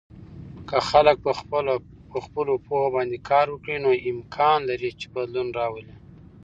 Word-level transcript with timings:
که 0.69 0.77
خلک 0.89 1.17
په 2.11 2.17
خپلو 2.25 2.53
پوهه 2.65 2.89
باندې 2.95 3.17
کار 3.29 3.47
وکړي، 3.51 3.75
نو 3.85 3.91
امکان 4.11 4.59
لري 4.69 4.91
چې 4.99 5.07
بدلون 5.15 5.47
راولي. 5.59 5.95